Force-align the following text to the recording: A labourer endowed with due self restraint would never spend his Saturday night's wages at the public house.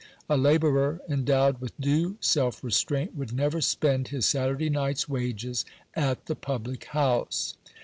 A 0.27 0.35
labourer 0.35 0.99
endowed 1.07 1.61
with 1.61 1.79
due 1.79 2.17
self 2.21 2.63
restraint 2.63 3.13
would 3.15 3.31
never 3.33 3.61
spend 3.61 4.07
his 4.07 4.25
Saturday 4.25 4.67
night's 4.67 5.07
wages 5.07 5.63
at 5.93 6.25
the 6.25 6.35
public 6.35 6.85
house. 6.85 7.53